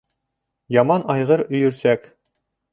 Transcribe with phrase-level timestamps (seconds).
[0.77, 2.13] Яман айғыр өйөрсәк.